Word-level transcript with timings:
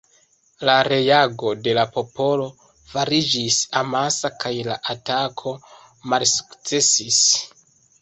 La 0.69 0.77
reago 0.87 1.51
de 1.67 1.75
la 1.79 1.83
popolo 1.97 2.47
fariĝis 2.95 3.61
amasa 3.83 4.35
kaj 4.47 4.55
la 4.71 4.81
atako 4.97 5.57
malsukcesis. 6.13 7.25